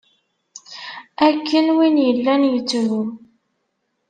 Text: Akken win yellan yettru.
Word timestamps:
Akken 1.27 1.67
win 1.77 1.95
yellan 2.07 2.41
yettru. 2.51 3.01